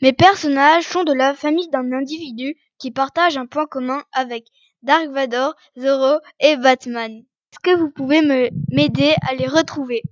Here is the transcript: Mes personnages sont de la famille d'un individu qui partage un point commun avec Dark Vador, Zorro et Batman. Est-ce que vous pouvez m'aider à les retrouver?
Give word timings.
Mes 0.00 0.12
personnages 0.12 0.84
sont 0.84 1.02
de 1.02 1.12
la 1.12 1.34
famille 1.34 1.68
d'un 1.70 1.92
individu 1.92 2.54
qui 2.78 2.92
partage 2.92 3.36
un 3.36 3.46
point 3.46 3.66
commun 3.66 4.02
avec 4.12 4.46
Dark 4.82 5.08
Vador, 5.08 5.54
Zorro 5.76 6.20
et 6.38 6.56
Batman. 6.56 7.10
Est-ce 7.52 7.58
que 7.60 7.76
vous 7.76 7.90
pouvez 7.90 8.22
m'aider 8.22 9.14
à 9.28 9.34
les 9.34 9.48
retrouver? 9.48 10.02